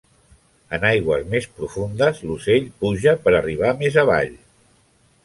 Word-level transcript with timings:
En 0.77 0.85
aigües 0.91 1.27
més 1.33 1.45
profundes, 1.59 2.21
l'ocell 2.29 2.65
puja 2.85 3.13
per 3.27 3.35
arribar 3.41 3.75
més 3.83 4.01
avall. 4.05 4.33